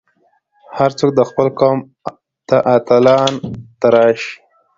هر 0.77 0.91
څوک 0.99 1.11
خپل 1.29 1.47
قوم 1.59 1.77
ته 2.47 2.57
اتلان 2.75 3.31
تراشي. 3.79 4.33